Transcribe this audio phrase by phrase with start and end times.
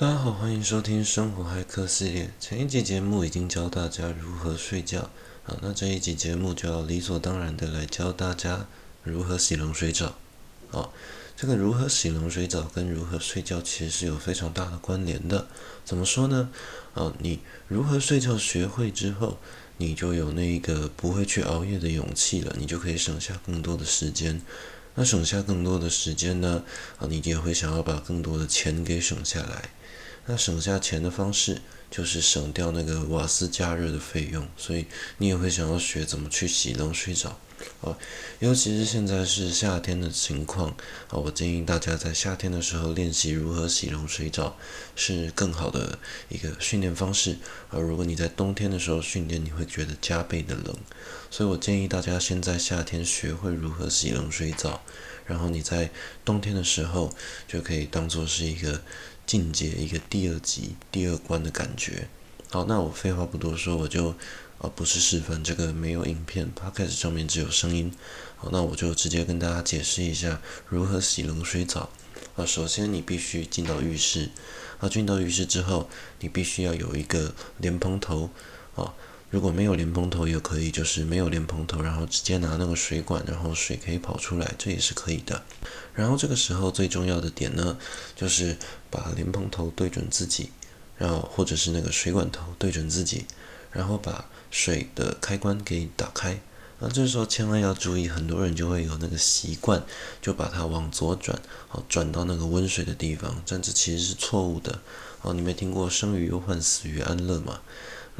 [0.00, 2.30] 大家好，欢迎收听生活骇客系列。
[2.40, 5.10] 前一集节目已经教大家如何睡觉，
[5.42, 8.66] 好，那这一集节目就要理所当然的来教大家
[9.04, 10.14] 如何洗冷水澡。
[10.70, 10.94] 好，
[11.36, 15.46] 这个如何洗冷水澡跟如何睡觉其实是有非常大的关联的。
[15.84, 16.48] 怎么说呢？
[16.94, 19.36] 啊，你如何睡觉学会之后，
[19.76, 24.40] 你就有那一个不会去熬夜的勇气了，你就可以省下更多的时间。
[24.94, 26.62] 那省下更多的时间呢？
[26.98, 29.70] 啊，你也会想要把更多的钱给省下来。
[30.26, 31.60] 那省下钱的方式
[31.90, 34.86] 就是省掉那个瓦斯加热的费用，所以
[35.18, 37.40] 你也会想要学怎么去洗冷水澡，
[37.80, 37.98] 啊，
[38.38, 40.68] 尤其是现在是夏天的情况，
[41.08, 44.56] 啊，我建议大家在夏天的时候练习如何洗冷水澡，
[44.94, 45.98] 是更好的
[46.28, 47.36] 一个训练方式。
[47.70, 50.76] 而如果你在冬天的时候训练，你会觉得加倍的冷，
[51.28, 54.84] 所以我建议大家先在夏天学会如何洗冷水澡，
[55.26, 55.90] 然后你在
[56.24, 57.12] 冬天的时候
[57.48, 58.80] 就可以当做是一个。
[59.30, 62.08] 进阶一个第二级、第二关的感觉。
[62.50, 64.08] 好，那我废话不多说，我就
[64.58, 67.92] 啊、不是示范这个没有影片，Podcast 上面只有声音。
[68.36, 71.90] 好，那我就直接跟大家解释一下如何洗冷水澡。
[72.34, 74.30] 啊，首先你必须进到浴室。
[74.80, 75.88] 啊，进到浴室之后，
[76.18, 78.30] 你必须要有一个莲蓬头。
[78.74, 78.94] 啊。
[79.30, 85.42] 如果没有莲蓬头也可以，就是没有莲蓬头，然后直接拿那个水管，然后水可以跑出来，这也是可以的。
[85.94, 87.78] 然后这个时候最重要的点呢，
[88.16, 88.56] 就是
[88.90, 90.50] 把莲蓬头对准自己，
[90.98, 93.24] 然后或者是那个水管头对准自己，
[93.70, 96.40] 然后把水的开关给打开。
[96.80, 99.84] 那这时候千万要注意，很多人就会有那个习惯，
[100.20, 104.80] 就把它往左转，好转到那个温水的地方，这样子其实是错误的。
[105.22, 107.60] 哦，你没听过生于忧患，死于安乐吗？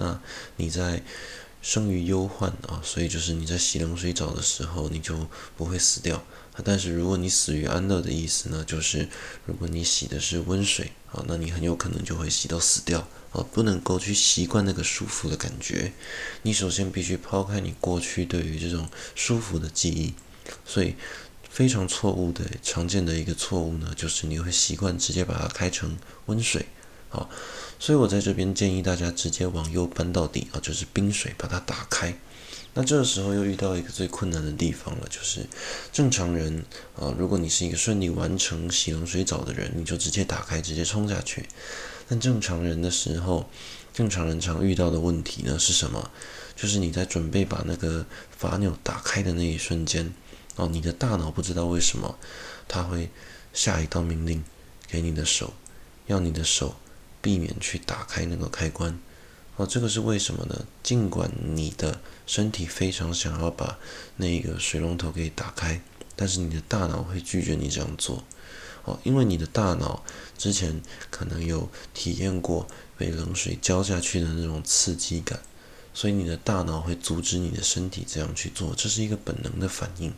[0.00, 0.18] 那
[0.56, 1.02] 你在
[1.60, 6.24] 生于忧患啊，所以就是你在洗冷水澡的时候，你就不会死掉。
[6.64, 9.08] 但是如果你死于安乐的意思呢，就是
[9.46, 15.92] 如果你洗的是温水啊，那你很有可能就会洗到死掉啊，不能够去习惯那个舒服的感觉。
[16.42, 20.14] 你首先必须抛开你过去对于这种舒服的记忆，
[20.66, 20.96] 所以
[21.48, 25.96] 非常错误的常见的一个错误呢，就是你会习惯直接把它开成
[26.26, 26.66] 温水。
[27.10, 27.28] 好，
[27.78, 32.16] 所以我在这边建议大家直接往右搬到底啊，就是冰水把它打开。
[32.72, 35.44] 那这个时候又遇到一个最困难的地方了，就是
[35.92, 41.46] 正常人啊，如果你是一个顺利完成洗冷水澡的人，你就直接打开，直接冲下去。
[42.08, 43.50] 但正常人的时候，
[43.92, 46.12] 正常人常遇到的问题呢是什么？
[46.54, 50.14] 就是你在准备把那个阀钮打开的那一瞬间，
[50.54, 52.16] 哦，你的大脑不知道为什么，
[52.68, 53.10] 它会
[53.52, 54.44] 下一道命令
[54.86, 55.54] 给你的手，
[56.06, 56.76] 要你的手。
[57.22, 58.98] 避免去打开那个开关，
[59.56, 60.66] 哦，这个是为什么呢？
[60.82, 63.78] 尽管你的身体非常想要把
[64.16, 65.80] 那个水龙头给打开，
[66.16, 68.24] 但是你的大脑会拒绝你这样做，
[68.84, 70.02] 哦，因为你的大脑
[70.38, 72.66] 之前可能有体验过
[72.96, 75.40] 被冷水浇下去的那种刺激感，
[75.92, 80.12] 所以你的大脑会阻止你的身体这样去做，这是一个本能的反应，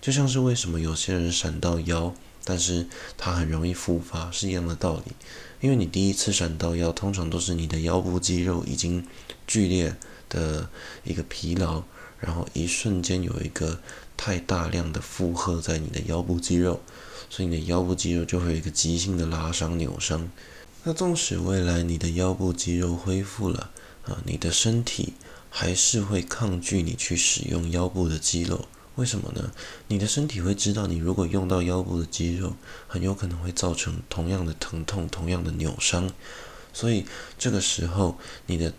[0.00, 2.12] 就像是为什么有些人闪到腰，
[2.44, 2.86] 但是
[3.16, 5.12] 它很容易复发是一样的道理。
[5.60, 9.06] 因为你第一次闪到腰，通常都是你的腰部肌肉已经
[9.46, 9.94] 剧烈
[10.28, 10.68] 的
[11.04, 11.84] 一个疲劳，
[12.18, 13.80] 然后一瞬间有一个
[14.16, 16.80] 太大量的负荷在你的腰部肌肉，
[17.30, 20.28] 所以你的腰部肌肉就会有一个急性的拉伤扭伤。
[20.82, 23.70] 那纵使未来你的腰部肌肉恢复了
[24.04, 25.12] 啊，你的身体
[25.48, 28.66] 还是会抗拒你去使用腰部的肌肉。
[28.96, 29.50] 为什么呢？
[29.88, 32.54] 你的身体会知道，你如果用到腰部的肌肉，
[32.86, 36.10] 很有可能会造成同样的疼痛、同样的扭伤，
[36.74, 37.06] 所以
[37.38, 38.72] 这个时候你的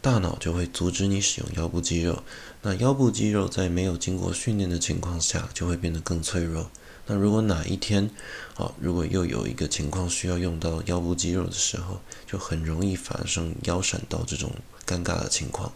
[0.00, 2.24] 大脑就会阻止你使用腰部肌肉。
[2.62, 6.68] 那腰部肌肉在没有经过训练的情况下，就会变得更脆弱。
[7.06, 8.10] 那如果哪一天，
[8.56, 14.52] 啊，如果又有一个情况需要用到腰部肌肉的时候，就很容易发生腰闪到这种
[14.84, 15.72] 尴尬的情况。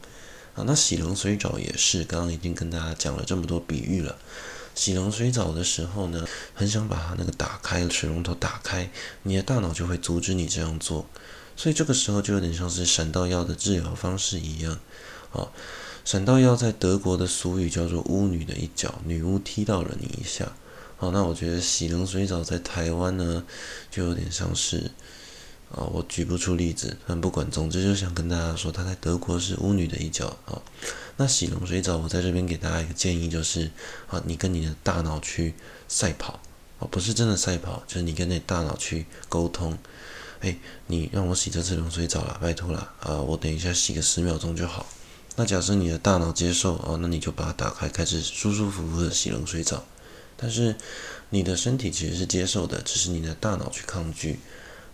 [0.57, 4.17] 啊，那洗冷水澡也是，刚刚已经跟大家讲了这么多比喻了。
[4.75, 8.91] 洗冷水澡的时候呢，很想把它那个打开，水龙头打开，
[9.23, 11.07] 你的大脑就会阻止你这样做，
[11.57, 14.79] 所以这个时候就有点像是闪到腰的治疗方式一样。
[15.33, 15.49] 啊，
[16.07, 20.53] 闪到腰在德国的俗语叫做“巫女的一脚”，女巫踢到了你一下。
[20.97, 23.45] 好，那我觉得洗冷水澡在台湾呢，
[23.91, 24.91] 就有点像是。
[25.71, 30.63] 啊，我举不出例子，但不管，总之就想跟大家说，他在德国是巫女的一角啊。
[31.17, 33.71] 那洗冷水澡，我在这边给大家一个建议，就是
[34.07, 35.55] 啊，你跟你的大脑去
[35.89, 36.41] 赛跑，
[36.79, 39.77] 啊，不是真的赛跑，就是你跟你大脑去沟通。
[40.41, 44.87] 哎，你让我洗这次冷水澡了，拜托了啊，我等一下洗个十秒钟就好。
[45.35, 49.85] 那假设你的大脑接受啊，那你就把它打开，开始舒舒服服的洗冷水澡。
[50.37, 50.77] 但是
[51.31, 54.39] 你的身体其实是接受的，只是你的大脑去抗拒。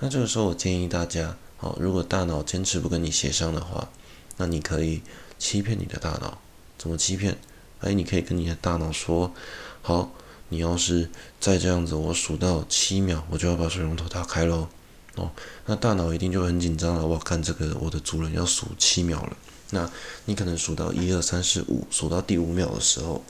[0.05, 3.89] 那这个时候我建议大家，好，如果大脑坚持不跟你协商的话，
[4.37, 5.01] 那你可以
[5.39, 6.39] 欺骗你的大脑。
[6.77, 7.39] 怎么欺骗？
[7.79, 9.33] 哎，你可以跟你的大脑说，
[9.81, 10.11] 好，
[10.49, 11.09] 你要是
[11.39, 14.67] 再这样子，我数到七秒，我就要把水龙头打开喽。
[15.15, 15.31] 哦，
[15.67, 17.07] 那大脑一定就很紧张了。
[17.07, 19.37] 我看这个我的主人要数七秒了，
[19.71, 19.89] 那
[20.25, 23.23] 你可能数到一二三四五，数到第五秒的时候，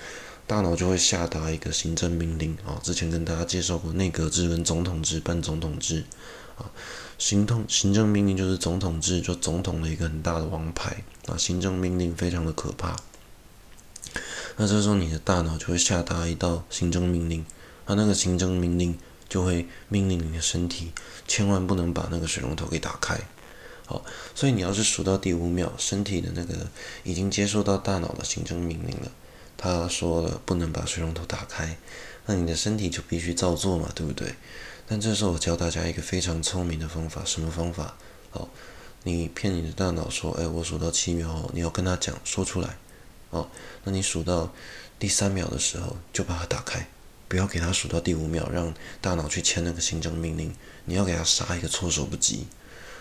[0.47, 2.57] 大脑就会下达一个行政命令。
[2.65, 6.05] 哦，之前跟大家介绍过内阁制跟总统制、半总统制。
[6.57, 6.71] 啊，
[7.19, 11.05] 行动行政命令就是总统制，就总统的一个很大的王牌。
[11.27, 12.97] 啊，行政命令非常的可怕。
[14.57, 17.45] 那这时候你的大脑就会下达一道行政命令，
[17.87, 18.99] 啊，那个行政命令。
[19.29, 20.93] 就会命令你的身体
[21.27, 23.19] 千万不能把那个水龙头给打开，
[23.87, 24.05] 好，
[24.35, 26.67] 所以你要是数到第五秒，身体的那个
[27.03, 29.11] 已经接收到大脑的行政命令了，
[29.57, 31.79] 他说了不能把水龙头打开，
[32.27, 34.35] 那你的身体就必须照做嘛，对不对？
[34.93, 37.94] 但这时候我教大家一个非常聪明的方法，什么方法？
[38.31, 38.50] 好，
[39.05, 42.77] 你骗你的大脑说，哎，我数到七秒后，你要跟他讲说出来，
[43.31, 43.49] 哦，
[43.85, 44.53] 那你数到
[44.99, 46.87] 第三秒的时候就把它打开。
[47.27, 50.55] 不要给他数到第五秒，让大脑去签那个行政命令。
[50.85, 52.47] 你要给他杀一个措手不及。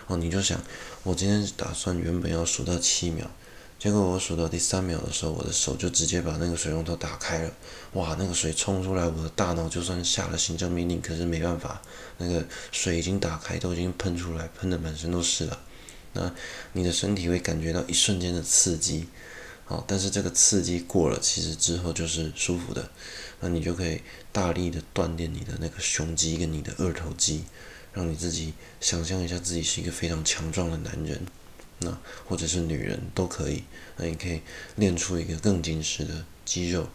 [0.06, 0.58] 哦，你就想，
[1.02, 3.30] 我今天打算原本要数到七秒，
[3.82, 7.52] 结果我数到第三秒的时候，我的手就直接把那个水龙头打开了。
[7.94, 11.82] 哇，那个水冲出来，我的大脑就算下了行政命令，可是没办法，
[12.18, 15.58] 那个水已经打开，都已经喷出来，喷的满身都是了。
[16.12, 16.32] 那
[16.74, 19.08] 你的身体会感觉到一瞬间的刺激。
[19.64, 22.88] 好，但是这个刺激过了，其实之后就是舒服的。
[23.40, 24.00] 那你就可以
[24.30, 27.46] 大力的锻炼你的那个胸肌跟你的二头肌，
[27.92, 31.26] 让你自己想象一下自己是一个非常强壮的男人，
[31.84, 33.64] 那或者是女人都可以。
[33.96, 34.40] 那你可以
[34.76, 36.88] 练出一个更紧实的肌肉。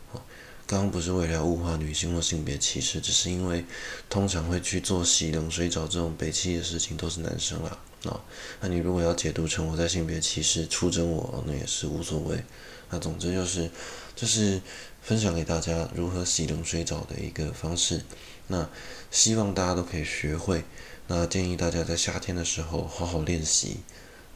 [0.66, 3.64] 刚刚不是为了物化女性或性别歧视，只是因为
[4.10, 7.78] 通常会去做洗冷水澡这种北七的事情都是男生啦。
[8.06, 8.20] 啊，
[8.62, 12.44] 那你如果要解读成我在性别歧视出征我，那也是无所谓。
[12.90, 13.70] 那总之就是，
[14.16, 14.62] 就是。
[15.00, 18.02] 分享给大家如何洗冷水澡的一个方式，
[18.48, 18.68] 那
[19.10, 20.66] 希望大家都可以学会。
[21.08, 23.78] 那建议大家在夏天的时候好好练习，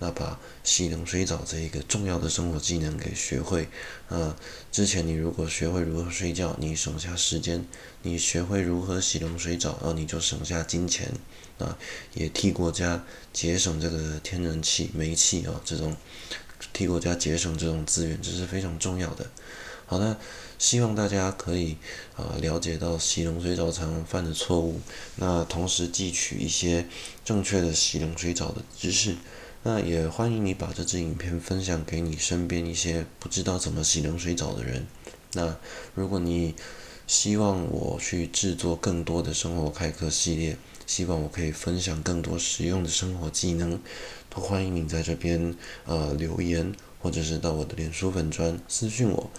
[0.02, 3.70] 那把洗冷水澡这一个重要的生活技能给学会。
[4.10, 4.36] 啊，
[4.72, 7.62] 之前你如果学会如何睡觉，你省下时间；
[8.02, 11.10] 你学会如何洗冷水澡，然后，你就省下金钱，
[11.60, 11.78] 啊，
[12.16, 15.96] 也替国家节省这个天然气、煤气啊这种，
[16.74, 19.30] 替国家节省这种资源，这是非常重要的。
[19.86, 20.18] 好的。
[20.62, 21.76] 希望大家可以
[22.16, 24.80] 啊、了解到洗冷水澡常犯的错误，
[25.16, 26.88] 那同时汲取一些
[27.26, 29.16] 正确的洗冷水澡的知识。
[29.64, 34.88] 那也欢迎你把这支影片分享给你身边一些不知道怎么洗冷水澡的人。
[35.34, 35.56] 那
[35.94, 36.56] 如果你
[37.06, 43.80] 希望我去制作更多的生活开课系列，希望我可以分享更多实用的生活技能，
[44.32, 45.56] 都欢迎你在这边
[45.86, 49.30] 呃留言，或者是到我的脸书粉专私讯我。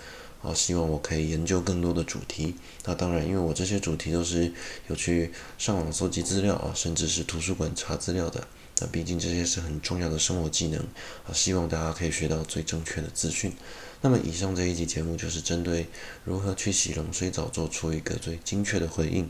[0.41, 2.55] 好，希望我可以研究更多的主题。
[2.85, 4.53] 那当然，因为我这些主题都是
[4.89, 8.47] 有去上网搜集资料啊，甚至是图书馆查资料的。
[8.91, 10.81] 毕竟这些是很重要的生活技能
[11.27, 13.53] 啊，希望大家可以学到最正确的资讯。
[14.01, 15.87] 那么，以上这一集节目就是针对
[16.25, 19.25] 如何去洗冷水澡做出一个最精确的回应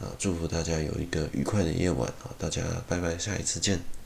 [0.00, 0.08] 啊。
[0.18, 2.32] 祝福大家有一个愉快的夜晚啊！
[2.38, 4.03] 大家拜拜，下一次见。